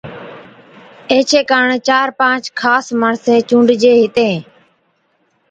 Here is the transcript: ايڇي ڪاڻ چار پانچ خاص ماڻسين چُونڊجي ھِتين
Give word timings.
ايڇي 1.11 1.41
ڪاڻ 1.51 1.67
چار 1.87 2.07
پانچ 2.19 2.43
خاص 2.61 2.85
ماڻسين 3.01 3.39
چُونڊجي 3.49 3.93
ھِتين 4.01 4.35